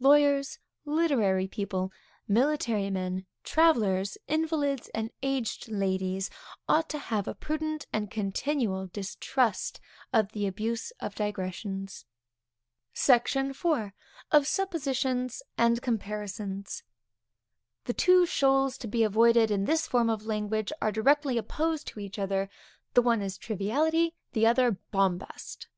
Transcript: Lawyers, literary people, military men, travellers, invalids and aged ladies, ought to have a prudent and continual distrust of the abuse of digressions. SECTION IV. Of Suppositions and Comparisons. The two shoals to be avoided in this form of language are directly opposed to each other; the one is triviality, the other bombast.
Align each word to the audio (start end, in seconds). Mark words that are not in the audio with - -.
Lawyers, 0.00 0.58
literary 0.84 1.46
people, 1.46 1.92
military 2.26 2.90
men, 2.90 3.24
travellers, 3.44 4.18
invalids 4.26 4.88
and 4.88 5.12
aged 5.22 5.68
ladies, 5.68 6.30
ought 6.68 6.88
to 6.88 6.98
have 6.98 7.28
a 7.28 7.34
prudent 7.36 7.86
and 7.92 8.10
continual 8.10 8.88
distrust 8.88 9.78
of 10.12 10.32
the 10.32 10.48
abuse 10.48 10.90
of 10.98 11.14
digressions. 11.14 12.06
SECTION 12.92 13.50
IV. 13.50 13.92
Of 14.32 14.48
Suppositions 14.48 15.44
and 15.56 15.80
Comparisons. 15.80 16.82
The 17.84 17.92
two 17.94 18.26
shoals 18.26 18.78
to 18.78 18.88
be 18.88 19.04
avoided 19.04 19.52
in 19.52 19.64
this 19.64 19.86
form 19.86 20.10
of 20.10 20.26
language 20.26 20.72
are 20.82 20.90
directly 20.90 21.38
opposed 21.38 21.86
to 21.86 22.00
each 22.00 22.18
other; 22.18 22.50
the 22.94 23.02
one 23.02 23.22
is 23.22 23.38
triviality, 23.38 24.16
the 24.32 24.44
other 24.44 24.72
bombast. 24.90 25.68